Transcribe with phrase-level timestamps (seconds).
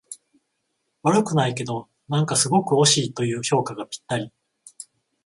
[1.03, 4.33] 悪くないけど、なんかすごく惜しいという評価がぴったり